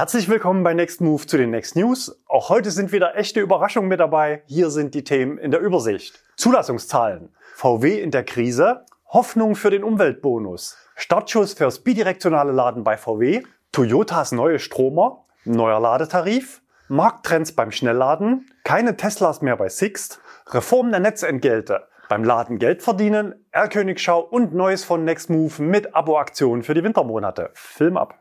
[0.00, 2.18] Herzlich willkommen bei Next Move zu den Next News.
[2.26, 4.42] Auch heute sind wieder echte Überraschungen mit dabei.
[4.46, 6.24] Hier sind die Themen in der Übersicht.
[6.38, 7.34] Zulassungszahlen.
[7.54, 8.86] VW in der Krise.
[9.08, 10.78] Hoffnung für den Umweltbonus.
[10.96, 13.42] Startschuss fürs bidirektionale Laden bei VW.
[13.72, 15.26] Toyotas neue Stromer.
[15.44, 16.62] Neuer Ladetarif.
[16.88, 18.50] Markttrends beim Schnellladen.
[18.64, 20.22] Keine Teslas mehr bei Sixt.
[20.46, 21.88] Reform der Netzentgelte.
[22.08, 23.34] Beim Laden Geld verdienen.
[23.52, 27.50] R-Königschau und Neues von Next Move mit Abo-Aktionen für die Wintermonate.
[27.52, 28.14] Film ab.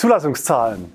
[0.00, 0.92] Zulassungszahlen.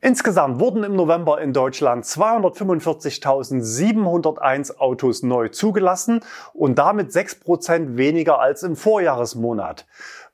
[0.00, 6.20] Insgesamt wurden im November in Deutschland 245.701 Autos neu zugelassen
[6.54, 9.84] und damit 6% weniger als im Vorjahresmonat.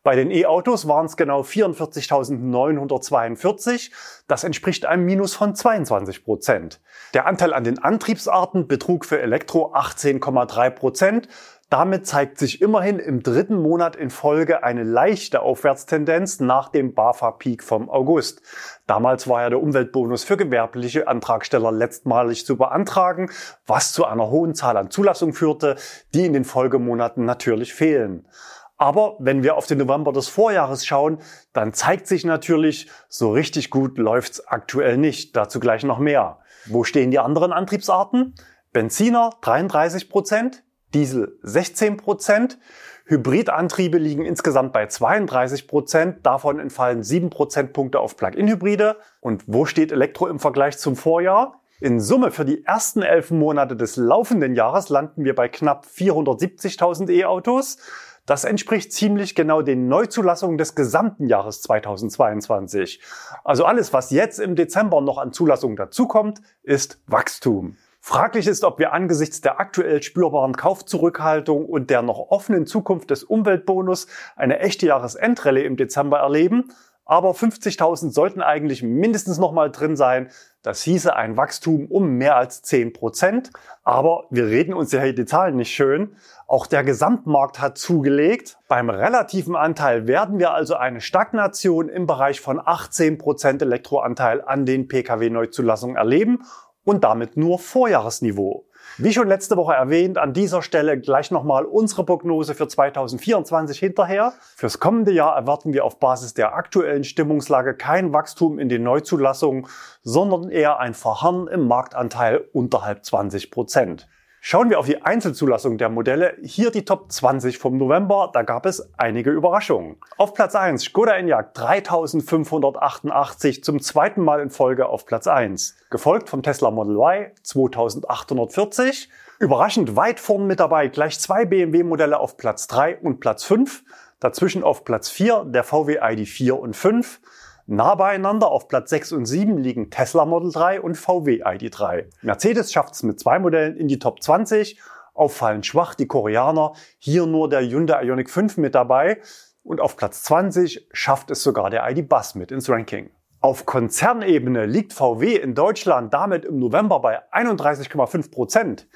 [0.04, 3.90] Bei den E-Autos waren es genau 44.942.
[4.28, 6.80] Das entspricht einem Minus von 22 Prozent.
[7.14, 11.26] Der Anteil an den Antriebsarten betrug für Elektro 18,3 Prozent.
[11.72, 17.62] Damit zeigt sich immerhin im dritten Monat in Folge eine leichte Aufwärtstendenz nach dem BAFA-Peak
[17.62, 18.42] vom August.
[18.86, 23.30] Damals war ja der Umweltbonus für gewerbliche Antragsteller letztmalig zu beantragen,
[23.66, 25.76] was zu einer hohen Zahl an Zulassungen führte,
[26.12, 28.28] die in den Folgemonaten natürlich fehlen.
[28.76, 31.20] Aber wenn wir auf den November des Vorjahres schauen,
[31.54, 35.36] dann zeigt sich natürlich, so richtig gut läuft's aktuell nicht.
[35.36, 36.40] Dazu gleich noch mehr.
[36.66, 38.34] Wo stehen die anderen Antriebsarten?
[38.74, 40.64] Benziner 33 Prozent,
[40.94, 42.58] Diesel 16 Prozent.
[43.04, 46.24] Hybridantriebe liegen insgesamt bei 32 Prozent.
[46.24, 48.96] Davon entfallen 7 Prozentpunkte auf Plug-in-Hybride.
[49.20, 51.60] Und wo steht Elektro im Vergleich zum Vorjahr?
[51.80, 57.10] In Summe für die ersten elf Monate des laufenden Jahres landen wir bei knapp 470.000
[57.10, 57.78] E-Autos.
[58.24, 63.02] Das entspricht ziemlich genau den Neuzulassungen des gesamten Jahres 2022.
[63.42, 67.76] Also alles, was jetzt im Dezember noch an Zulassungen dazukommt, ist Wachstum.
[68.04, 73.22] Fraglich ist, ob wir angesichts der aktuell spürbaren Kaufzurückhaltung und der noch offenen Zukunft des
[73.22, 76.72] Umweltbonus eine echte Jahresendrallye im Dezember erleben.
[77.04, 80.30] Aber 50.000 sollten eigentlich mindestens noch mal drin sein.
[80.62, 83.50] Das hieße ein Wachstum um mehr als 10 Prozent.
[83.84, 86.16] Aber wir reden uns ja hier die Zahlen nicht schön.
[86.48, 88.58] Auch der Gesamtmarkt hat zugelegt.
[88.66, 94.66] Beim relativen Anteil werden wir also eine Stagnation im Bereich von 18 Prozent Elektroanteil an
[94.66, 96.40] den Pkw-Neuzulassungen erleben
[96.84, 98.64] und damit nur Vorjahresniveau.
[98.98, 104.34] Wie schon letzte Woche erwähnt, an dieser Stelle gleich nochmal unsere Prognose für 2024 hinterher.
[104.56, 109.66] Fürs kommende Jahr erwarten wir auf Basis der aktuellen Stimmungslage kein Wachstum in den Neuzulassungen,
[110.02, 114.08] sondern eher ein Verharren im Marktanteil unterhalb 20 Prozent.
[114.44, 116.36] Schauen wir auf die Einzelzulassung der Modelle.
[116.42, 118.28] Hier die Top 20 vom November.
[118.32, 119.98] Da gab es einige Überraschungen.
[120.16, 125.76] Auf Platz 1 Skoda Enyaq 3588 zum zweiten Mal in Folge auf Platz 1.
[125.90, 129.08] Gefolgt vom Tesla Model Y 2840.
[129.38, 133.84] Überraschend weit vorn mit dabei gleich zwei BMW Modelle auf Platz 3 und Platz 5.
[134.18, 137.20] Dazwischen auf Platz 4 der VW ID4 und 5.
[137.66, 142.06] Nah beieinander auf Platz 6 und 7 liegen Tesla Model 3 und VW ID3.
[142.22, 144.80] Mercedes schafft es mit zwei Modellen in die Top 20.
[145.14, 146.72] Auffallend schwach die Koreaner.
[146.98, 149.20] Hier nur der Hyundai Ioniq 5 mit dabei.
[149.62, 153.10] Und auf Platz 20 schafft es sogar der ID Bus mit ins Ranking.
[153.40, 158.88] Auf Konzernebene liegt VW in Deutschland damit im November bei 31,5 Prozent.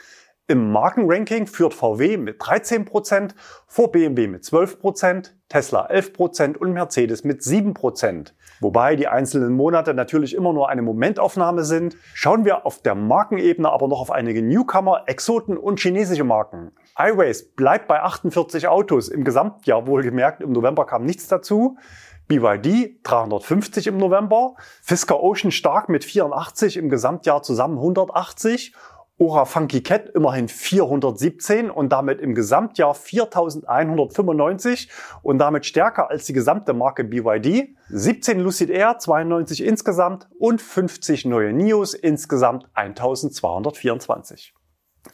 [0.48, 3.34] Im Markenranking führt VW mit 13%,
[3.66, 8.32] vor BMW mit 12%, Tesla 11% und Mercedes mit 7%.
[8.60, 11.96] Wobei die einzelnen Monate natürlich immer nur eine Momentaufnahme sind.
[12.14, 16.70] Schauen wir auf der Markenebene aber noch auf einige Newcomer, Exoten und chinesische Marken.
[16.96, 20.42] iWays bleibt bei 48 Autos im Gesamtjahr wohlgemerkt.
[20.42, 21.76] Im November kam nichts dazu.
[22.28, 28.74] BYD 350 im November, Fisker Ocean stark mit 84 im Gesamtjahr zusammen 180
[29.18, 34.90] Ora Funky Cat immerhin 417 und damit im Gesamtjahr 4195
[35.22, 37.76] und damit stärker als die gesamte Marke BYD.
[37.88, 44.52] 17 Lucid Air 92 insgesamt und 50 neue Nios insgesamt 1224.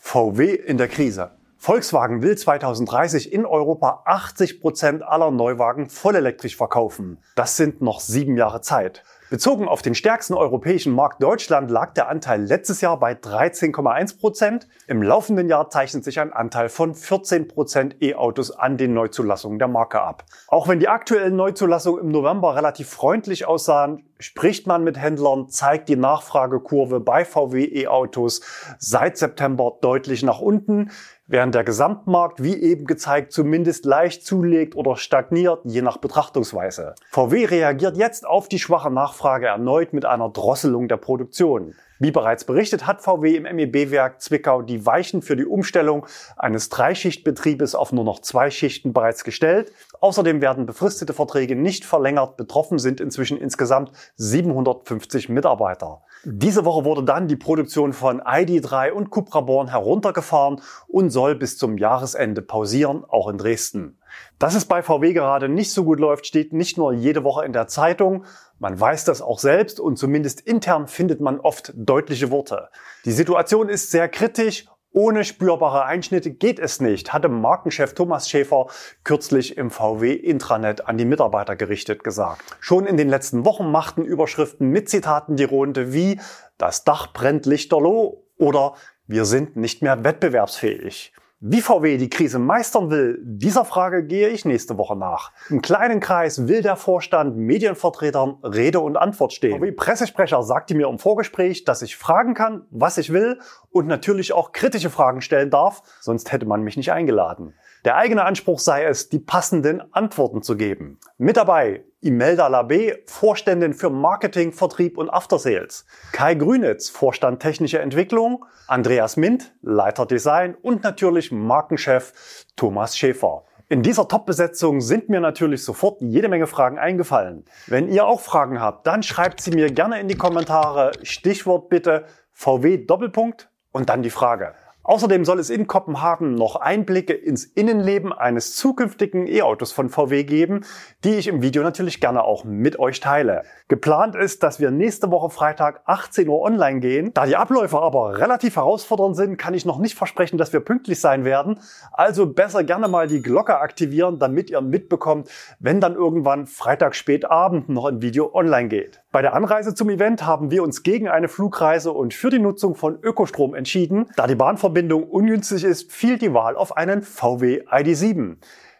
[0.00, 1.30] VW in der Krise.
[1.56, 7.18] Volkswagen will 2030 in Europa 80 Prozent aller Neuwagen vollelektrisch verkaufen.
[7.36, 9.04] Das sind noch sieben Jahre Zeit.
[9.32, 14.68] Bezogen auf den stärksten europäischen Markt Deutschland lag der Anteil letztes Jahr bei 13,1 Prozent.
[14.88, 19.68] Im laufenden Jahr zeichnet sich ein Anteil von 14 Prozent E-Autos an den Neuzulassungen der
[19.68, 20.26] Marke ab.
[20.48, 25.88] Auch wenn die aktuellen Neuzulassungen im November relativ freundlich aussahen, spricht man mit Händlern, zeigt
[25.88, 28.42] die Nachfragekurve bei VW E-Autos
[28.78, 30.90] seit September deutlich nach unten
[31.32, 36.94] während der Gesamtmarkt, wie eben gezeigt, zumindest leicht zulegt oder stagniert, je nach Betrachtungsweise.
[37.10, 41.74] VW reagiert jetzt auf die schwache Nachfrage erneut mit einer Drosselung der Produktion.
[41.98, 46.04] Wie bereits berichtet, hat VW im MEB-Werk Zwickau die Weichen für die Umstellung
[46.36, 49.72] eines Dreischichtbetriebes auf nur noch zwei Schichten bereits gestellt.
[50.02, 52.36] Außerdem werden befristete Verträge nicht verlängert.
[52.36, 56.02] Betroffen sind inzwischen insgesamt 750 Mitarbeiter.
[56.24, 61.56] Diese Woche wurde dann die Produktion von ID3 und Cupra Born heruntergefahren und soll bis
[61.56, 64.00] zum Jahresende pausieren, auch in Dresden.
[64.40, 67.52] Dass es bei VW gerade nicht so gut läuft, steht nicht nur jede Woche in
[67.52, 68.24] der Zeitung,
[68.58, 72.68] man weiß das auch selbst und zumindest intern findet man oft deutliche Worte.
[73.04, 78.66] Die Situation ist sehr kritisch ohne spürbare Einschnitte geht es nicht, hatte Markenchef Thomas Schäfer
[79.04, 82.42] kürzlich im VW Intranet an die Mitarbeiter gerichtet gesagt.
[82.60, 86.20] Schon in den letzten Wochen machten Überschriften mit Zitaten die Runde wie
[86.58, 88.74] das Dach brennt lichterloh oder
[89.06, 91.12] wir sind nicht mehr wettbewerbsfähig.
[91.44, 95.32] Wie VW die Krise meistern will, dieser Frage gehe ich nächste Woche nach.
[95.50, 99.58] Im kleinen Kreis will der Vorstand Medienvertretern Rede und Antwort stehen.
[99.58, 103.40] VW-Pressesprecher sagte mir im Vorgespräch, dass ich fragen kann, was ich will
[103.72, 107.54] und natürlich auch kritische Fragen stellen darf, sonst hätte man mich nicht eingeladen.
[107.84, 111.00] Der eigene Anspruch sei es, die passenden Antworten zu geben.
[111.18, 115.86] Mit dabei Imelda Labé, Vorständin für Marketing, Vertrieb und Aftersales.
[116.10, 118.44] Kai Grünitz, Vorstand Technische Entwicklung.
[118.66, 122.12] Andreas Mint, Leiter Design und natürlich Markenchef
[122.56, 123.44] Thomas Schäfer.
[123.68, 127.44] In dieser Top-Besetzung sind mir natürlich sofort jede Menge Fragen eingefallen.
[127.68, 130.90] Wenn ihr auch Fragen habt, dann schreibt sie mir gerne in die Kommentare.
[131.04, 134.54] Stichwort bitte VW Doppelpunkt und dann die Frage.
[134.84, 140.64] Außerdem soll es in Kopenhagen noch Einblicke ins Innenleben eines zukünftigen E-Autos von VW geben,
[141.04, 143.42] die ich im Video natürlich gerne auch mit euch teile.
[143.68, 147.14] Geplant ist, dass wir nächste Woche Freitag 18 Uhr online gehen.
[147.14, 151.00] Da die Abläufe aber relativ herausfordernd sind, kann ich noch nicht versprechen, dass wir pünktlich
[151.00, 151.60] sein werden.
[151.92, 155.28] Also besser gerne mal die Glocke aktivieren, damit ihr mitbekommt,
[155.60, 159.01] wenn dann irgendwann Freitag spät Abend noch ein Video online geht.
[159.12, 162.74] Bei der Anreise zum Event haben wir uns gegen eine Flugreise und für die Nutzung
[162.74, 164.06] von Ökostrom entschieden.
[164.16, 168.38] Da die Bahnverbindung ungünstig ist, fiel die Wahl auf einen VW ID7.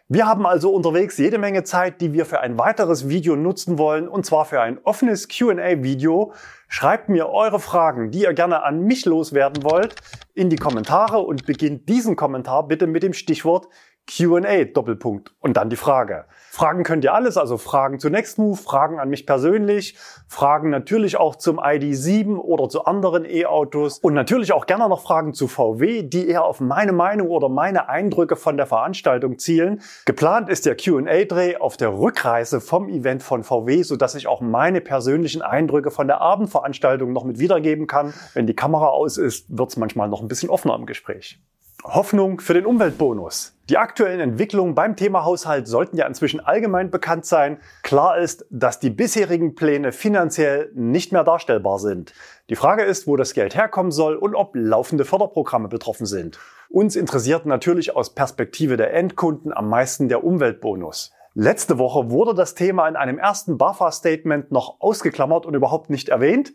[0.09, 4.07] Wir haben also unterwegs jede Menge Zeit, die wir für ein weiteres Video nutzen wollen,
[4.07, 6.33] und zwar für ein offenes Q&A-Video.
[6.67, 9.95] Schreibt mir eure Fragen, die ihr gerne an mich loswerden wollt,
[10.33, 13.67] in die Kommentare und beginnt diesen Kommentar bitte mit dem Stichwort
[14.09, 16.25] Q&A Doppelpunkt und dann die Frage.
[16.51, 19.97] Fragen könnt ihr alles, also Fragen zu Nextmove, Fragen an mich persönlich,
[20.27, 25.33] Fragen natürlich auch zum ID7 oder zu anderen E-Autos und natürlich auch gerne noch Fragen
[25.33, 29.81] zu VW, die eher auf meine Meinung oder meine Eindrücke von der Veranstaltung zielen.
[30.05, 34.81] Geplant ist der Q&A-Dreh auf der Rückreise vom Event von VW, sodass ich auch meine
[34.81, 38.13] persönlichen Eindrücke von der Abendveranstaltung noch mit wiedergeben kann.
[38.33, 41.39] Wenn die Kamera aus ist, wird es manchmal noch ein bisschen offener im Gespräch.
[41.83, 43.52] Hoffnung für den Umweltbonus.
[43.69, 47.59] Die aktuellen Entwicklungen beim Thema Haushalt sollten ja inzwischen allgemein bekannt sein.
[47.81, 52.13] Klar ist, dass die bisherigen Pläne finanziell nicht mehr darstellbar sind.
[52.49, 56.39] Die Frage ist, wo das Geld herkommen soll und ob laufende Förderprogramme betroffen sind.
[56.67, 61.13] Uns interessiert natürlich aus Perspektive der Endkunden am meisten der Umweltbonus.
[61.35, 66.53] Letzte Woche wurde das Thema in einem ersten BAFA-Statement noch ausgeklammert und überhaupt nicht erwähnt.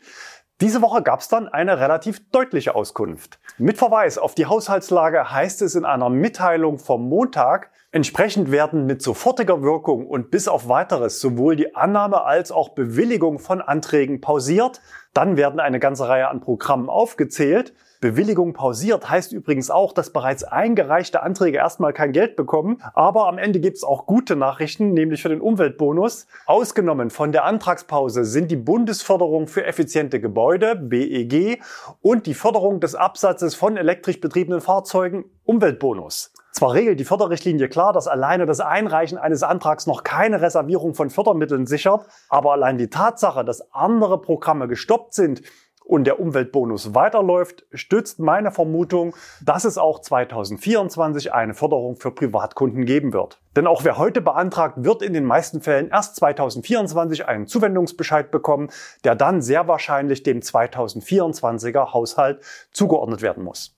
[0.60, 3.38] Diese Woche gab es dann eine relativ deutliche Auskunft.
[3.58, 9.00] Mit Verweis auf die Haushaltslage heißt es in einer Mitteilung vom Montag, entsprechend werden mit
[9.00, 14.80] sofortiger Wirkung und bis auf weiteres sowohl die Annahme als auch Bewilligung von Anträgen pausiert,
[15.14, 20.44] dann werden eine ganze Reihe an Programmen aufgezählt, Bewilligung pausiert heißt übrigens auch, dass bereits
[20.44, 22.80] eingereichte Anträge erstmal kein Geld bekommen.
[22.94, 26.28] Aber am Ende gibt es auch gute Nachrichten, nämlich für den Umweltbonus.
[26.46, 31.60] Ausgenommen von der Antragspause sind die Bundesförderung für effiziente Gebäude, BEG,
[32.00, 36.32] und die Förderung des Absatzes von elektrisch betriebenen Fahrzeugen, Umweltbonus.
[36.52, 41.10] Zwar regelt die Förderrichtlinie klar, dass alleine das Einreichen eines Antrags noch keine Reservierung von
[41.10, 45.42] Fördermitteln sichert, aber allein die Tatsache, dass andere Programme gestoppt sind,
[45.88, 52.84] und der Umweltbonus weiterläuft, stützt meine Vermutung, dass es auch 2024 eine Förderung für Privatkunden
[52.84, 53.40] geben wird.
[53.56, 58.68] Denn auch wer heute beantragt, wird in den meisten Fällen erst 2024 einen Zuwendungsbescheid bekommen,
[59.04, 63.74] der dann sehr wahrscheinlich dem 2024er Haushalt zugeordnet werden muss.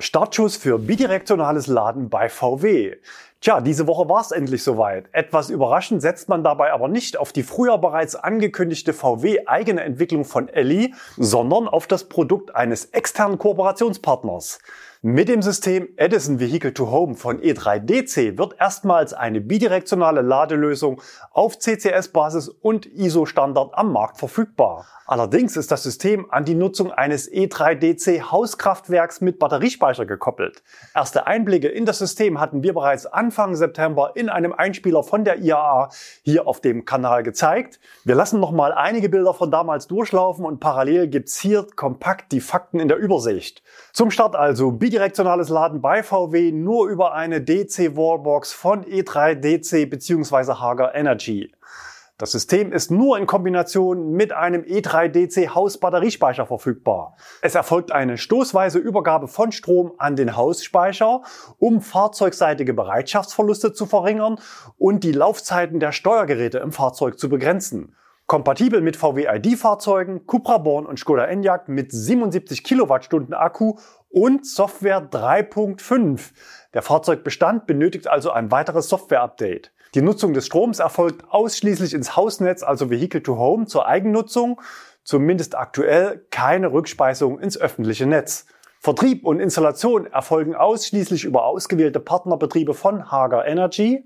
[0.00, 2.94] Startschuss für bidirektionales Laden bei VW.
[3.40, 5.08] Tja, diese Woche war es endlich soweit.
[5.12, 10.48] Etwas überraschend setzt man dabei aber nicht auf die früher bereits angekündigte VW-eigene Entwicklung von
[10.48, 14.58] Elli, sondern auf das Produkt eines externen Kooperationspartners.
[15.10, 21.00] Mit dem System Edison Vehicle to Home von E3DC wird erstmals eine bidirektionale Ladelösung
[21.30, 24.84] auf CCS-Basis und ISO-Standard am Markt verfügbar.
[25.06, 30.62] Allerdings ist das System an die Nutzung eines E3DC Hauskraftwerks mit Batteriespeicher gekoppelt.
[30.94, 35.38] Erste Einblicke in das System hatten wir bereits Anfang September in einem Einspieler von der
[35.38, 35.88] IAA
[36.24, 37.80] hier auf dem Kanal gezeigt.
[38.04, 42.78] Wir lassen nochmal einige Bilder von damals durchlaufen und parallel gibt's hier kompakt die Fakten
[42.78, 43.62] in der Übersicht.
[43.94, 50.54] Zum Start also bidirektionales Laden bei VW nur über eine DC Wallbox von E3DC bzw.
[50.54, 51.52] Hager Energy.
[52.16, 57.14] Das System ist nur in Kombination mit einem E3DC Hausbatteriespeicher verfügbar.
[57.42, 61.22] Es erfolgt eine stoßweise Übergabe von Strom an den Hausspeicher,
[61.60, 64.40] um fahrzeugseitige Bereitschaftsverluste zu verringern
[64.78, 67.94] und die Laufzeiten der Steuergeräte im Fahrzeug zu begrenzen.
[68.28, 73.76] Kompatibel mit VW ID-Fahrzeugen, Cupra Born und Skoda Enyaq mit 77 Kilowattstunden Akku
[74.10, 76.32] und Software 3.5.
[76.74, 79.72] Der Fahrzeugbestand benötigt also ein weiteres Software-Update.
[79.94, 84.60] Die Nutzung des Stroms erfolgt ausschließlich ins Hausnetz, also Vehicle to Home zur Eigennutzung,
[85.04, 88.44] zumindest aktuell keine Rückspeisung ins öffentliche Netz.
[88.78, 94.04] Vertrieb und Installation erfolgen ausschließlich über ausgewählte Partnerbetriebe von Hager Energy.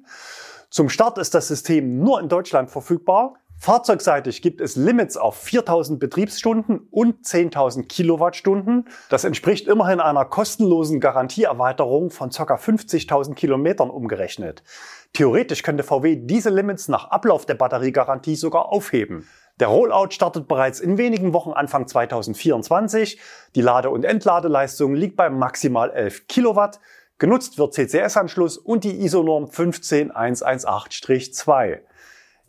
[0.71, 3.35] Zum Start ist das System nur in Deutschland verfügbar.
[3.63, 8.89] Fahrzeugseitig gibt es Limits auf 4000 Betriebsstunden und 10.000 Kilowattstunden.
[9.09, 12.57] Das entspricht immerhin einer kostenlosen Garantieerweiterung von ca.
[12.57, 14.65] 50.000 Kilometern umgerechnet.
[15.13, 19.29] Theoretisch könnte VW diese Limits nach Ablauf der Batteriegarantie sogar aufheben.
[19.61, 23.21] Der Rollout startet bereits in wenigen Wochen Anfang 2024.
[23.55, 26.81] Die Lade- und Entladeleistung liegt bei maximal 11 Kilowatt.
[27.19, 31.79] Genutzt wird CCS-Anschluss und die ISO-Norm 15118-2.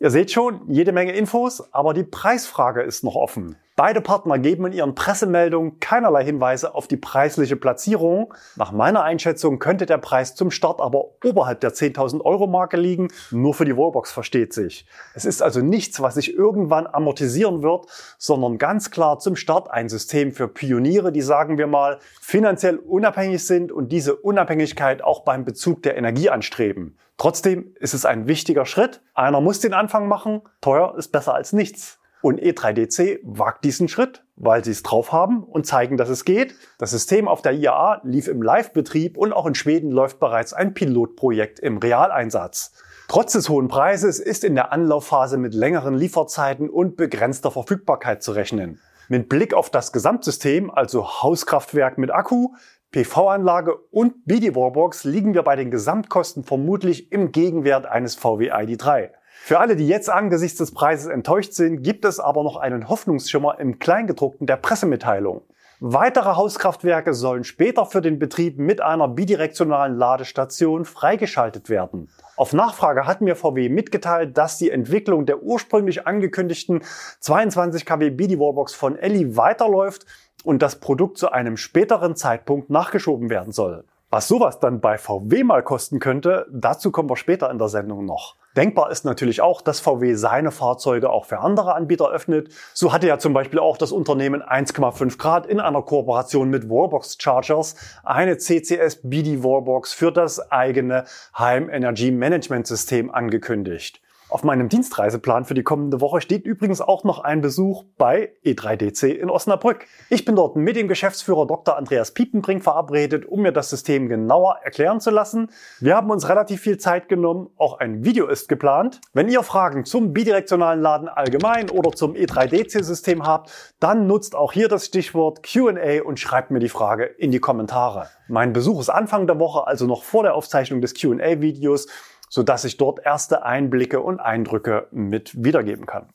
[0.00, 3.56] Ihr seht schon, jede Menge Infos, aber die Preisfrage ist noch offen.
[3.76, 8.34] Beide Partner geben in ihren Pressemeldungen keinerlei Hinweise auf die preisliche Platzierung.
[8.56, 13.08] Nach meiner Einschätzung könnte der Preis zum Start aber oberhalb der 10.000 Euro Marke liegen.
[13.32, 14.86] Nur für die Wallbox versteht sich.
[15.14, 17.86] Es ist also nichts, was sich irgendwann amortisieren wird,
[18.18, 23.44] sondern ganz klar zum Start ein System für Pioniere, die sagen wir mal finanziell unabhängig
[23.44, 26.96] sind und diese Unabhängigkeit auch beim Bezug der Energie anstreben.
[27.16, 29.02] Trotzdem ist es ein wichtiger Schritt.
[29.14, 30.42] Einer muss den Anfang machen.
[30.60, 31.98] Teuer ist besser als nichts.
[32.22, 36.54] Und E3DC wagt diesen Schritt, weil sie es drauf haben und zeigen, dass es geht.
[36.78, 40.72] Das System auf der IAA lief im Live-Betrieb und auch in Schweden läuft bereits ein
[40.72, 42.72] Pilotprojekt im Realeinsatz.
[43.08, 48.32] Trotz des hohen Preises ist in der Anlaufphase mit längeren Lieferzeiten und begrenzter Verfügbarkeit zu
[48.32, 48.80] rechnen.
[49.08, 52.54] Mit Blick auf das Gesamtsystem, also Hauskraftwerk mit Akku,
[52.94, 59.10] PV-Anlage und BD-Wallbox liegen wir bei den Gesamtkosten vermutlich im Gegenwert eines VW ID3.
[59.42, 63.58] Für alle, die jetzt angesichts des Preises enttäuscht sind, gibt es aber noch einen Hoffnungsschimmer
[63.58, 65.42] im Kleingedruckten der Pressemitteilung.
[65.80, 72.08] Weitere Hauskraftwerke sollen später für den Betrieb mit einer bidirektionalen Ladestation freigeschaltet werden.
[72.36, 76.82] Auf Nachfrage hat mir VW mitgeteilt, dass die Entwicklung der ursprünglich angekündigten
[77.18, 80.06] 22 kW BD-Wallbox von Elli weiterläuft
[80.42, 83.84] und das Produkt zu einem späteren Zeitpunkt nachgeschoben werden soll.
[84.10, 88.04] Was sowas dann bei VW mal kosten könnte, dazu kommen wir später in der Sendung
[88.04, 88.36] noch.
[88.56, 92.50] Denkbar ist natürlich auch, dass VW seine Fahrzeuge auch für andere Anbieter öffnet.
[92.72, 97.16] So hatte ja zum Beispiel auch das Unternehmen 1,5 Grad in einer Kooperation mit Wallbox
[97.20, 97.74] Chargers
[98.04, 104.00] eine CCS BD Wallbox für das eigene Heim Energy Management System angekündigt.
[104.34, 109.06] Auf meinem Dienstreiseplan für die kommende Woche steht übrigens auch noch ein Besuch bei E3DC
[109.06, 109.86] in Osnabrück.
[110.10, 111.76] Ich bin dort mit dem Geschäftsführer Dr.
[111.76, 115.52] Andreas Piepenbrink verabredet, um mir das System genauer erklären zu lassen.
[115.78, 119.00] Wir haben uns relativ viel Zeit genommen, auch ein Video ist geplant.
[119.12, 124.66] Wenn ihr Fragen zum bidirektionalen Laden allgemein oder zum E3DC-System habt, dann nutzt auch hier
[124.66, 128.08] das Stichwort Q&A und schreibt mir die Frage in die Kommentare.
[128.26, 131.86] Mein Besuch ist Anfang der Woche, also noch vor der Aufzeichnung des Q&A-Videos
[132.34, 136.08] sodass ich dort erste Einblicke und Eindrücke mit wiedergeben kann.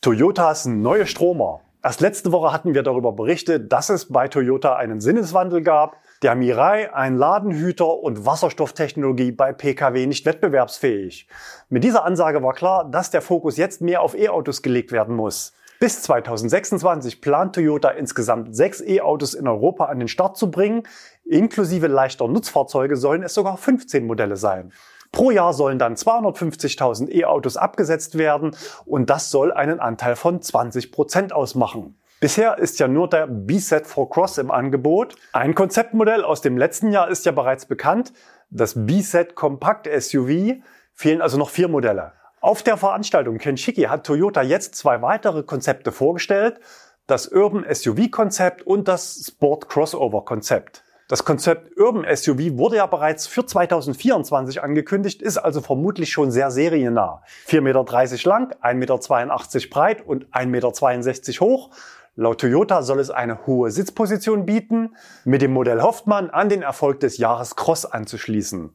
[0.00, 1.60] Toyotas neue Stromer.
[1.80, 5.98] Erst letzte Woche hatten wir darüber berichtet, dass es bei Toyota einen Sinneswandel gab.
[6.22, 11.28] Der Mirai, ein Ladenhüter und Wasserstofftechnologie bei Pkw nicht wettbewerbsfähig.
[11.68, 15.52] Mit dieser Ansage war klar, dass der Fokus jetzt mehr auf E-Autos gelegt werden muss.
[15.78, 20.82] Bis 2026 plant Toyota insgesamt sechs E-Autos in Europa an den Start zu bringen.
[21.24, 24.72] Inklusive leichter Nutzfahrzeuge sollen es sogar 15 Modelle sein.
[25.14, 30.90] Pro Jahr sollen dann 250.000 E-Autos abgesetzt werden und das soll einen Anteil von 20
[30.90, 31.96] Prozent ausmachen.
[32.18, 35.14] Bisher ist ja nur der B-Set 4 Cross im Angebot.
[35.32, 38.12] Ein Konzeptmodell aus dem letzten Jahr ist ja bereits bekannt.
[38.50, 40.56] Das B-Set Kompakt SUV
[40.94, 42.12] fehlen also noch vier Modelle.
[42.40, 46.58] Auf der Veranstaltung Kenshiki hat Toyota jetzt zwei weitere Konzepte vorgestellt.
[47.06, 50.83] Das Urban SUV Konzept und das Sport Crossover Konzept.
[51.06, 56.50] Das Konzept Urban SUV wurde ja bereits für 2024 angekündigt, ist also vermutlich schon sehr
[56.50, 57.22] seriennah.
[57.46, 58.74] 4,30 Meter lang, 1,82
[59.54, 61.70] Meter breit und 1,62 Meter hoch.
[62.16, 66.62] Laut Toyota soll es eine hohe Sitzposition bieten, mit dem Modell hofft man, an den
[66.62, 68.72] Erfolg des Jahres Cross anzuschließen.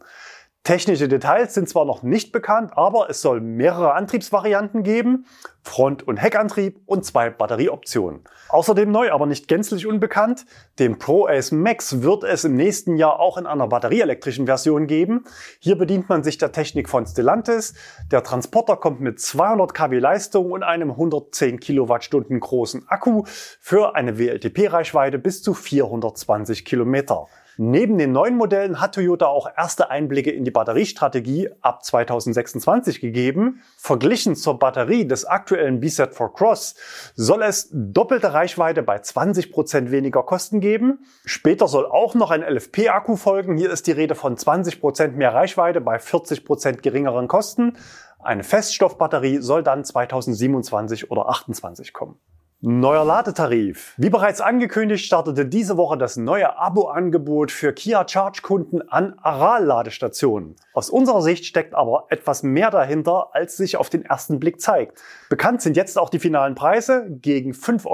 [0.64, 5.26] Technische Details sind zwar noch nicht bekannt, aber es soll mehrere Antriebsvarianten geben,
[5.64, 8.22] Front- und Heckantrieb und zwei Batterieoptionen.
[8.50, 10.46] Außerdem neu, aber nicht gänzlich unbekannt,
[10.78, 15.24] den Pro Ace Max wird es im nächsten Jahr auch in einer batterieelektrischen Version geben.
[15.60, 17.74] Hier bedient man sich der Technik von Stellantis.
[18.12, 24.20] Der Transporter kommt mit 200 kW Leistung und einem 110 Kilowattstunden großen Akku für eine
[24.20, 27.28] WLTP-Reichweite bis zu 420 Kilometer.
[27.62, 33.62] Neben den neuen Modellen hat Toyota auch erste Einblicke in die Batteriestrategie ab 2026 gegeben.
[33.76, 36.76] Verglichen zur Batterie des aktuellen BZ4 Cross
[37.16, 41.00] soll es doppelte Reichweite bei 20 Prozent weniger Kosten geben.
[41.26, 43.58] Später soll auch noch ein LFP-Akku folgen.
[43.58, 47.74] Hier ist die Rede von 20 Prozent mehr Reichweite bei 40 Prozent geringeren Kosten.
[48.20, 52.18] Eine Feststoffbatterie soll dann 2027 oder 2028 kommen.
[52.62, 53.94] Neuer Ladetarif.
[53.96, 60.58] Wie bereits angekündigt, startete diese Woche das neue Abo-Angebot für Kia Charge-Kunden an Aral-Ladestationen.
[60.74, 65.02] Aus unserer Sicht steckt aber etwas mehr dahinter, als sich auf den ersten Blick zeigt.
[65.30, 67.06] Bekannt sind jetzt auch die finalen Preise.
[67.10, 67.86] Gegen 5,99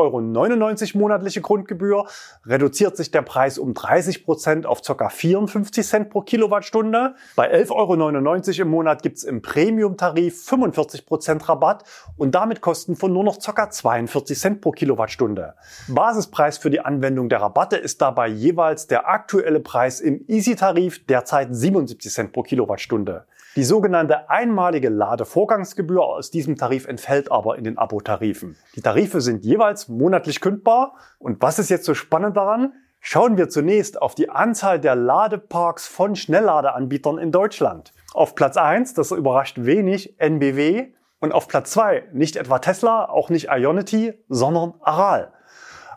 [0.96, 2.08] Euro monatliche Grundgebühr
[2.48, 5.10] reduziert sich der Preis um 30 Prozent auf ca.
[5.10, 7.14] 54 Cent pro Kilowattstunde.
[7.36, 11.84] Bei 11,99 Euro im Monat gibt's im Premium-Tarif 45 Prozent Rabatt
[12.18, 13.70] und damit Kosten von nur noch ca.
[13.70, 15.54] 42 Cent Cent pro Kilowattstunde.
[15.88, 21.54] Basispreis für die Anwendung der Rabatte ist dabei jeweils der aktuelle Preis im Easy-Tarif, derzeit
[21.54, 23.26] 77 Cent pro Kilowattstunde.
[23.56, 28.58] Die sogenannte einmalige Ladevorgangsgebühr aus diesem Tarif entfällt aber in den Abo-Tarifen.
[28.76, 30.96] Die Tarife sind jeweils monatlich kündbar.
[31.20, 32.74] Und was ist jetzt so spannend daran?
[33.00, 37.94] Schauen wir zunächst auf die Anzahl der Ladeparks von Schnellladeanbietern in Deutschland.
[38.14, 40.88] Auf Platz 1, das überrascht wenig, NBW
[41.26, 45.34] und auf Platz zwei nicht etwa Tesla, auch nicht Ionity, sondern Aral.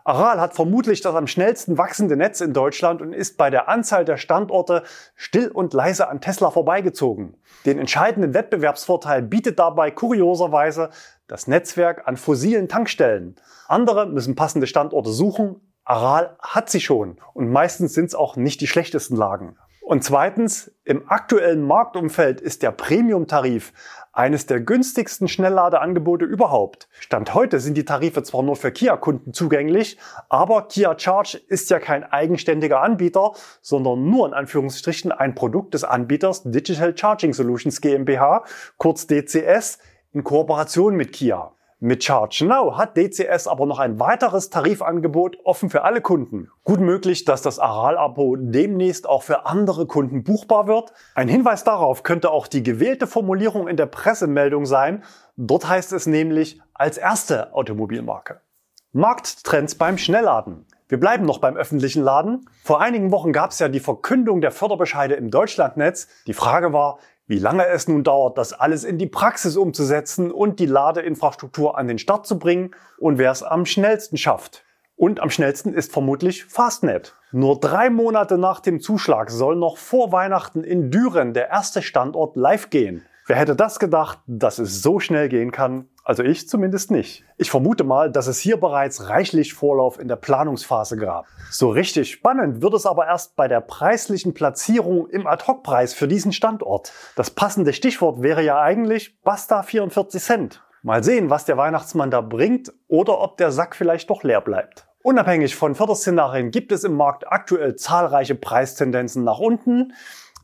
[0.05, 4.07] Aral hat vermutlich das am schnellsten wachsende Netz in Deutschland und ist bei der Anzahl
[4.07, 4.85] der Standorte
[5.17, 7.37] still und leise an Tesla vorbeigezogen.
[7.67, 10.89] Den entscheidenden Wettbewerbsvorteil bietet dabei kurioserweise
[11.27, 13.37] das Netzwerk an fossilen Tankstellen.
[13.67, 15.61] Andere müssen passende Standorte suchen.
[15.85, 19.59] Aral hat sie schon und meistens sind es auch nicht die schlechtesten Lagen.
[19.89, 23.73] Und zweitens, im aktuellen Marktumfeld ist der Premium-Tarif
[24.19, 26.89] eines der günstigsten Schnellladeangebote überhaupt.
[26.99, 29.97] Stand heute sind die Tarife zwar nur für Kia-Kunden zugänglich,
[30.29, 35.85] aber Kia Charge ist ja kein eigenständiger Anbieter, sondern nur in Anführungsstrichen ein Produkt des
[35.85, 38.45] Anbieters Digital Charging Solutions GmbH,
[38.77, 39.79] kurz DCS,
[40.13, 41.53] in Kooperation mit Kia.
[41.81, 46.51] Mit Charge Now hat DCS aber noch ein weiteres Tarifangebot offen für alle Kunden.
[46.65, 50.93] Gut möglich, dass das Aral-Abo demnächst auch für andere Kunden buchbar wird.
[51.15, 55.05] Ein Hinweis darauf könnte auch die gewählte Formulierung in der Pressemeldung sein.
[55.37, 58.41] Dort heißt es nämlich als erste Automobilmarke.
[58.91, 60.67] Markttrends beim Schnellladen.
[60.89, 62.49] Wir bleiben noch beim öffentlichen Laden.
[62.65, 66.09] Vor einigen Wochen gab es ja die Verkündung der Förderbescheide im Deutschlandnetz.
[66.27, 70.59] Die Frage war, wie lange es nun dauert, das alles in die Praxis umzusetzen und
[70.59, 74.65] die Ladeinfrastruktur an den Start zu bringen und wer es am schnellsten schafft.
[74.97, 77.15] Und am schnellsten ist vermutlich Fastnet.
[77.31, 82.35] Nur drei Monate nach dem Zuschlag soll noch vor Weihnachten in Düren der erste Standort
[82.35, 83.05] live gehen.
[83.27, 85.87] Wer hätte das gedacht, dass es so schnell gehen kann?
[86.09, 87.23] Also ich zumindest nicht.
[87.37, 91.27] Ich vermute mal, dass es hier bereits reichlich Vorlauf in der Planungsphase gab.
[91.51, 96.33] So richtig spannend wird es aber erst bei der preislichen Platzierung im Ad-Hoc-Preis für diesen
[96.33, 96.95] Standort.
[97.15, 100.63] Das passende Stichwort wäre ja eigentlich Basta 44 Cent.
[100.83, 104.89] Mal sehen, was der Weihnachtsmann da bringt oder ob der Sack vielleicht doch leer bleibt.
[105.03, 109.93] Unabhängig von Förderszenarien gibt es im Markt aktuell zahlreiche Preistendenzen nach unten.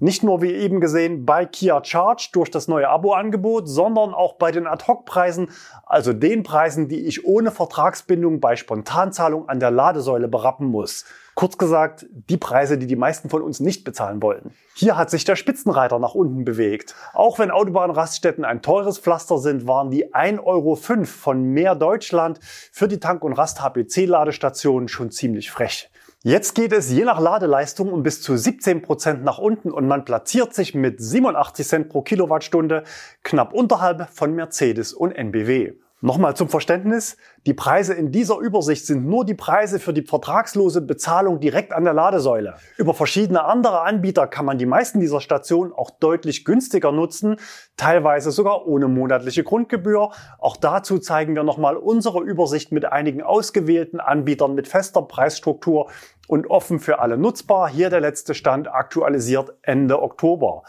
[0.05, 4.53] Nicht nur wie eben gesehen bei Kia Charge durch das neue Abo-Angebot, sondern auch bei
[4.53, 5.49] den Ad-Hoc-Preisen,
[5.87, 11.07] also den Preisen, die ich ohne Vertragsbindung bei Spontanzahlung an der Ladesäule berappen muss.
[11.35, 14.53] Kurz gesagt, die Preise, die die meisten von uns nicht bezahlen wollen.
[14.75, 16.95] Hier hat sich der Spitzenreiter nach unten bewegt.
[17.15, 22.89] Auch wenn Autobahnraststätten ein teures Pflaster sind, waren die 1,05 Euro von Mehr Deutschland für
[22.89, 25.91] die Tank- und Rast-HPC-Ladestationen schon ziemlich frech.
[26.27, 30.07] Jetzt geht es je nach Ladeleistung um bis zu 17 Prozent nach unten und man
[30.07, 32.85] platziert sich mit 87 Cent pro Kilowattstunde
[33.23, 35.75] knapp unterhalb von Mercedes und NBW.
[36.05, 40.83] Nochmal zum Verständnis, die Preise in dieser Übersicht sind nur die Preise für die vertragslose
[40.83, 42.57] Bezahlung direkt an der Ladesäule.
[42.77, 47.37] Über verschiedene andere Anbieter kann man die meisten dieser Stationen auch deutlich günstiger nutzen,
[47.79, 50.11] teilweise sogar ohne monatliche Grundgebühr.
[50.39, 55.89] Auch dazu zeigen wir nochmal unsere Übersicht mit einigen ausgewählten Anbietern mit fester Preisstruktur
[56.29, 57.71] und offen für alle nutzbar.
[57.71, 60.65] Hier der letzte Stand aktualisiert Ende Oktober.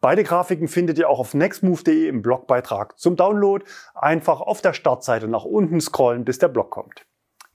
[0.00, 3.64] Beide Grafiken findet ihr auch auf nextmove.de im Blogbeitrag zum Download.
[3.94, 7.04] Einfach auf der Startseite nach unten scrollen, bis der Blog kommt.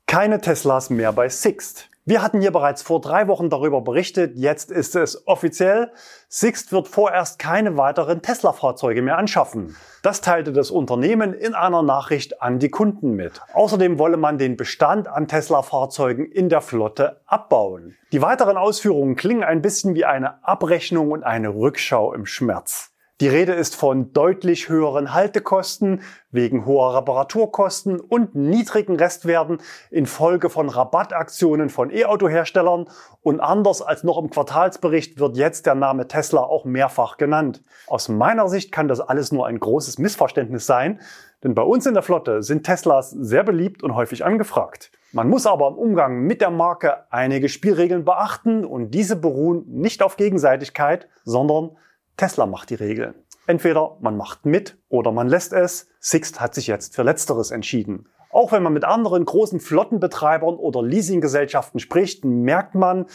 [0.06, 1.90] Keine Teslas mehr bei Sixt.
[2.08, 5.92] Wir hatten hier bereits vor drei Wochen darüber berichtet, jetzt ist es offiziell.
[6.30, 9.76] Sixt wird vorerst keine weiteren Tesla-Fahrzeuge mehr anschaffen.
[10.04, 13.42] Das teilte das Unternehmen in einer Nachricht an die Kunden mit.
[13.54, 17.96] Außerdem wolle man den Bestand an Tesla-Fahrzeugen in der Flotte abbauen.
[18.12, 22.95] Die weiteren Ausführungen klingen ein bisschen wie eine Abrechnung und eine Rückschau im Schmerz.
[23.22, 26.02] Die Rede ist von deutlich höheren Haltekosten
[26.32, 32.90] wegen hoher Reparaturkosten und niedrigen Restwerten infolge von Rabattaktionen von E-Auto-Herstellern
[33.22, 37.64] und anders als noch im Quartalsbericht wird jetzt der Name Tesla auch mehrfach genannt.
[37.88, 41.00] Aus meiner Sicht kann das alles nur ein großes Missverständnis sein,
[41.42, 44.92] denn bei uns in der Flotte sind Teslas sehr beliebt und häufig angefragt.
[45.14, 50.04] Man muss aber im Umgang mit der Marke einige Spielregeln beachten und diese beruhen nicht
[50.04, 51.78] auf Gegenseitigkeit, sondern
[52.18, 53.16] Tesla macht die Regeln.
[53.48, 55.88] Entweder man macht mit oder man lässt es.
[56.00, 58.08] Sixt hat sich jetzt für Letzteres entschieden.
[58.32, 63.06] Auch wenn man mit anderen großen Flottenbetreibern oder Leasinggesellschaften spricht, merkt man,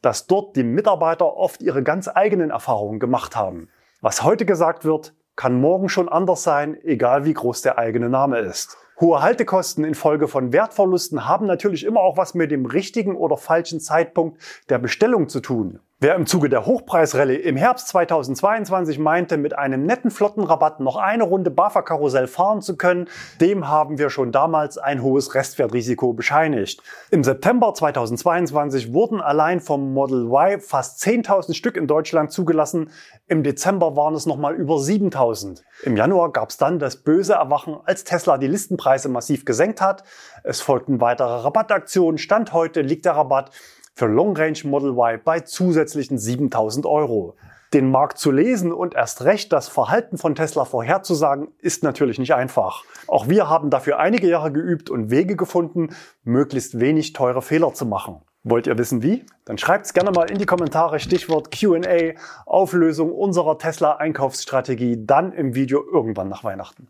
[0.00, 3.68] dass dort die Mitarbeiter oft ihre ganz eigenen Erfahrungen gemacht haben.
[4.00, 8.38] Was heute gesagt wird, kann morgen schon anders sein, egal wie groß der eigene Name
[8.38, 8.76] ist.
[9.00, 13.80] Hohe Haltekosten infolge von Wertverlusten haben natürlich immer auch was mit dem richtigen oder falschen
[13.80, 15.80] Zeitpunkt der Bestellung zu tun.
[16.02, 21.24] Wer im Zuge der Hochpreisrallye im Herbst 2022 meinte, mit einem netten Flottenrabatt noch eine
[21.24, 23.06] Runde BAFA-Karussell fahren zu können,
[23.42, 26.82] dem haben wir schon damals ein hohes Restwertrisiko bescheinigt.
[27.10, 32.92] Im September 2022 wurden allein vom Model Y fast 10.000 Stück in Deutschland zugelassen.
[33.26, 35.60] Im Dezember waren es nochmal über 7.000.
[35.82, 40.04] Im Januar gab es dann das böse Erwachen, als Tesla die Listenpreise massiv gesenkt hat.
[40.44, 42.16] Es folgten weitere Rabattaktionen.
[42.16, 43.50] Stand heute liegt der Rabatt
[43.94, 47.36] für Long Range Model Y bei zusätzlichen 7000 Euro.
[47.72, 52.34] Den Markt zu lesen und erst recht das Verhalten von Tesla vorherzusagen, ist natürlich nicht
[52.34, 52.82] einfach.
[53.06, 57.86] Auch wir haben dafür einige Jahre geübt und Wege gefunden, möglichst wenig teure Fehler zu
[57.86, 58.22] machen.
[58.42, 59.24] Wollt ihr wissen wie?
[59.44, 62.14] Dann schreibt's gerne mal in die Kommentare Stichwort Q&A,
[62.46, 66.88] Auflösung unserer Tesla Einkaufsstrategie, dann im Video irgendwann nach Weihnachten.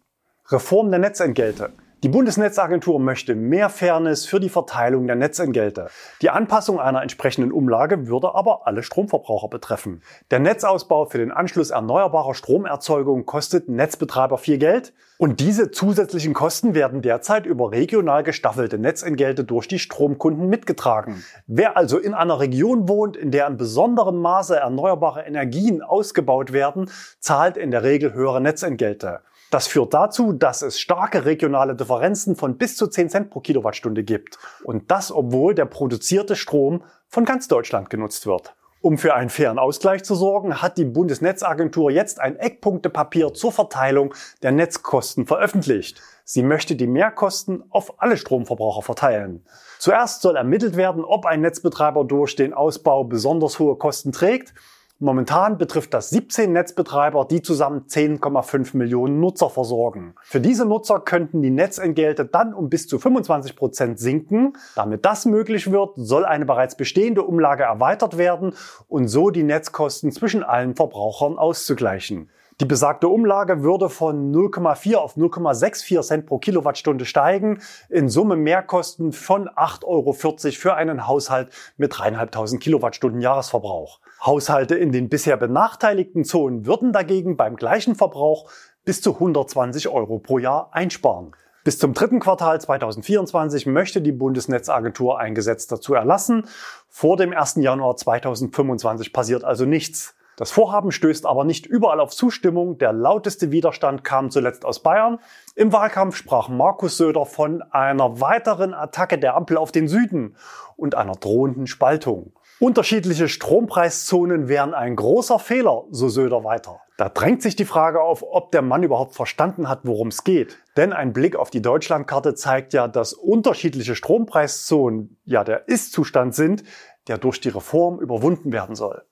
[0.48, 1.72] Reform der Netzentgelte.
[2.02, 5.90] Die Bundesnetzagentur möchte mehr Fairness für die Verteilung der Netzentgelte.
[6.22, 10.02] Die Anpassung einer entsprechenden Umlage würde aber alle Stromverbraucher betreffen.
[10.30, 16.74] Der Netzausbau für den Anschluss erneuerbarer Stromerzeugung kostet Netzbetreiber viel Geld und diese zusätzlichen Kosten
[16.74, 21.22] werden derzeit über regional gestaffelte Netzentgelte durch die Stromkunden mitgetragen.
[21.46, 26.90] Wer also in einer Region wohnt, in der in besonderem Maße erneuerbare Energien ausgebaut werden,
[27.18, 29.20] zahlt in der Regel höhere Netzentgelte.
[29.50, 34.04] Das führt dazu, dass es starke regionale Differenzen von bis zu 10 Cent pro Kilowattstunde
[34.04, 34.38] gibt.
[34.62, 38.54] Und das, obwohl der produzierte Strom von ganz Deutschland genutzt wird.
[38.82, 44.14] Um für einen fairen Ausgleich zu sorgen, hat die Bundesnetzagentur jetzt ein Eckpunktepapier zur Verteilung
[44.42, 46.00] der Netzkosten veröffentlicht.
[46.24, 49.44] Sie möchte die Mehrkosten auf alle Stromverbraucher verteilen.
[49.78, 54.54] Zuerst soll ermittelt werden, ob ein Netzbetreiber durch den Ausbau besonders hohe Kosten trägt
[55.02, 60.14] Momentan betrifft das 17 Netzbetreiber, die zusammen 10,5 Millionen Nutzer versorgen.
[60.20, 64.52] Für diese Nutzer könnten die Netzentgelte dann um bis zu 25 Prozent sinken.
[64.76, 68.52] Damit das möglich wird, soll eine bereits bestehende Umlage erweitert werden
[68.88, 72.28] und so die Netzkosten zwischen allen Verbrauchern auszugleichen.
[72.60, 79.12] Die besagte Umlage würde von 0,4 auf 0,64 Cent pro Kilowattstunde steigen, in Summe Mehrkosten
[79.12, 84.00] von 8,40 Euro für einen Haushalt mit 3.500 Kilowattstunden Jahresverbrauch.
[84.22, 88.50] Haushalte in den bisher benachteiligten Zonen würden dagegen beim gleichen Verbrauch
[88.84, 91.32] bis zu 120 Euro pro Jahr einsparen.
[91.64, 96.46] Bis zum dritten Quartal 2024 möchte die Bundesnetzagentur ein Gesetz dazu erlassen.
[96.88, 97.56] Vor dem 1.
[97.56, 100.14] Januar 2025 passiert also nichts.
[100.36, 102.78] Das Vorhaben stößt aber nicht überall auf Zustimmung.
[102.78, 105.18] Der lauteste Widerstand kam zuletzt aus Bayern.
[105.54, 110.36] Im Wahlkampf sprach Markus Söder von einer weiteren Attacke der Ampel auf den Süden
[110.76, 112.32] und einer drohenden Spaltung.
[112.60, 116.82] Unterschiedliche Strompreiszonen wären ein großer Fehler, so Söder weiter.
[116.98, 120.58] Da drängt sich die Frage auf, ob der Mann überhaupt verstanden hat, worum es geht.
[120.76, 126.62] Denn ein Blick auf die Deutschlandkarte zeigt ja, dass unterschiedliche Strompreiszonen ja der Ist-Zustand sind,
[127.08, 129.04] der durch die Reform überwunden werden soll.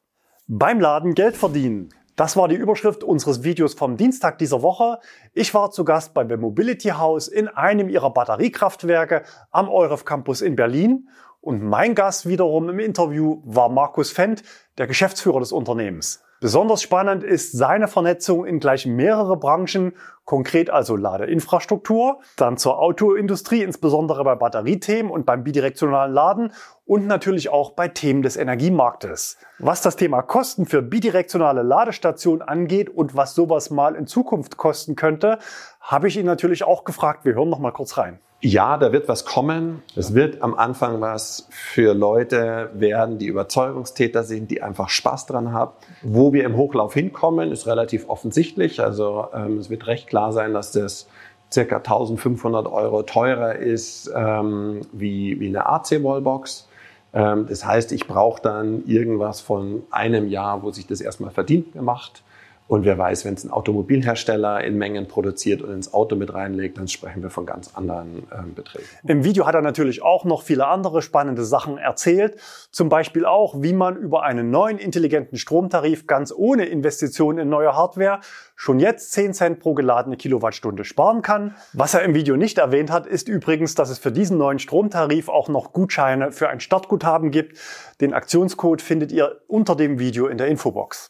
[0.47, 1.89] Beim Laden Geld verdienen.
[2.17, 4.99] Das war die Überschrift unseres Videos vom Dienstag dieser Woche.
[5.33, 10.57] Ich war zu Gast beim Mobility House in einem ihrer Batteriekraftwerke am EUREF Campus in
[10.57, 11.09] Berlin.
[11.41, 14.43] Und mein Gast wiederum im Interview war Markus Fendt,
[14.77, 16.23] der Geschäftsführer des Unternehmens.
[16.41, 19.95] Besonders spannend ist seine Vernetzung in gleich mehrere Branchen,
[20.29, 26.53] konkret also Ladeinfrastruktur, dann zur Autoindustrie, insbesondere bei Batteriethemen und beim bidirektionalen Laden
[26.85, 29.39] und natürlich auch bei Themen des Energiemarktes.
[29.59, 34.97] Was das Thema Kosten für bidirektionale Ladestationen angeht und was sowas mal in Zukunft kosten
[34.97, 35.39] könnte,
[35.81, 37.25] habe ich ihn natürlich auch gefragt.
[37.25, 38.19] Wir hören noch mal kurz rein.
[38.41, 39.83] Ja, da wird was kommen.
[39.97, 45.53] Es wird am Anfang was für Leute werden, die Überzeugungstäter sind, die einfach Spaß dran
[45.53, 45.73] haben.
[46.03, 48.81] Wo wir im Hochlauf hinkommen, ist relativ offensichtlich.
[48.81, 51.09] Also ähm, es wird recht klar sein, dass das
[51.51, 56.69] circa 1500 Euro teurer ist ähm, wie, wie eine AC-Wallbox.
[57.15, 61.73] Ähm, das heißt, ich brauche dann irgendwas von einem Jahr, wo sich das erstmal verdient
[61.73, 62.23] gemacht
[62.69, 66.77] und wer weiß, wenn es ein Automobilhersteller in Mengen produziert und ins Auto mit reinlegt,
[66.77, 68.87] dann sprechen wir von ganz anderen ähm, Beträgen.
[69.07, 72.37] Im Video hat er natürlich auch noch viele andere spannende Sachen erzählt.
[72.71, 77.75] Zum Beispiel auch, wie man über einen neuen intelligenten Stromtarif ganz ohne Investitionen in neue
[77.75, 78.21] Hardware
[78.55, 81.55] schon jetzt 10 Cent pro geladene Kilowattstunde sparen kann.
[81.73, 85.31] Was er im Video nicht erwähnt hat, ist übrigens, dass es für diesen neuen Stromtarif
[85.31, 87.57] auch noch Gutscheine für ein Startguthaben gibt.
[88.03, 91.09] Den Aktionscode findet ihr unter dem Video in der Infobox.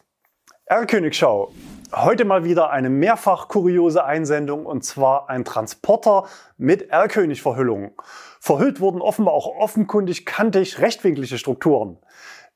[0.70, 1.50] R-Königschau.
[1.94, 6.26] Heute mal wieder eine mehrfach kuriose Einsendung und zwar ein Transporter
[6.58, 7.92] mit R-König-Verhüllung.
[8.38, 11.96] Verhüllt wurden offenbar auch offenkundig kantig rechtwinklige Strukturen.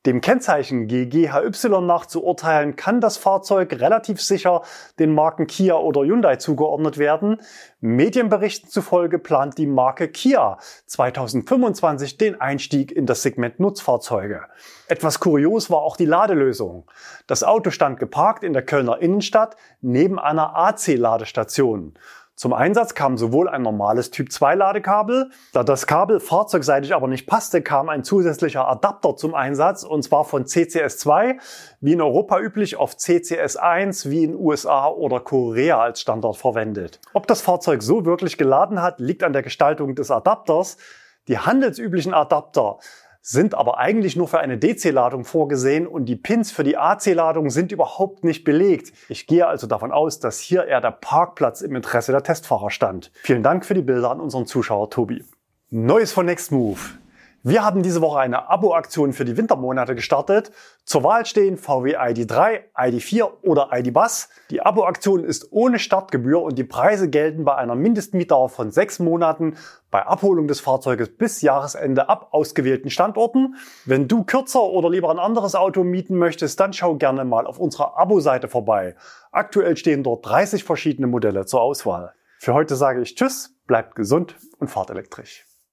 [0.04, 4.62] Dem Kennzeichen GGHY nach zu urteilen, kann das Fahrzeug relativ sicher
[4.98, 7.40] den Marken Kia oder Hyundai zugeordnet werden.
[7.80, 14.42] Medienberichten zufolge plant die Marke Kia 2025 den Einstieg in das Segment Nutzfahrzeuge.
[14.88, 16.90] Etwas kurios war auch die Ladelösung.
[17.28, 21.94] Das Auto stand geparkt in der Kölner Innenstadt neben einer AC-Ladestation.
[22.34, 27.26] Zum Einsatz kam sowohl ein normales Typ 2 Ladekabel, da das Kabel fahrzeugseitig aber nicht
[27.26, 31.36] passte, kam ein zusätzlicher Adapter zum Einsatz und zwar von CCS2,
[31.80, 37.00] wie in Europa üblich auf CCS1, wie in USA oder Korea als Standard verwendet.
[37.12, 40.78] Ob das Fahrzeug so wirklich geladen hat, liegt an der Gestaltung des Adapters.
[41.28, 42.78] Die handelsüblichen Adapter
[43.22, 47.70] sind aber eigentlich nur für eine DC-Ladung vorgesehen und die Pins für die AC-Ladung sind
[47.70, 48.92] überhaupt nicht belegt.
[49.08, 53.12] Ich gehe also davon aus, dass hier eher der Parkplatz im Interesse der Testfahrer stand.
[53.22, 55.24] Vielen Dank für die Bilder an unseren Zuschauer Tobi.
[55.70, 56.98] Neues von Nextmove.
[57.44, 60.52] Wir haben diese Woche eine Abo-Aktion für die Wintermonate gestartet.
[60.84, 64.28] Zur Wahl stehen VW ID3, ID4 oder ID-Bus.
[64.50, 69.56] Die Abo-Aktion ist ohne Startgebühr und die Preise gelten bei einer Mindestmietdauer von sechs Monaten
[69.90, 73.56] bei Abholung des Fahrzeuges bis Jahresende ab ausgewählten Standorten.
[73.86, 77.58] Wenn du kürzer oder lieber ein anderes Auto mieten möchtest, dann schau gerne mal auf
[77.58, 78.94] unserer Abo-Seite vorbei.
[79.32, 82.14] Aktuell stehen dort 30 verschiedene Modelle zur Auswahl.
[82.38, 85.44] Für heute sage ich Tschüss, bleibt gesund und fahrt elektrisch.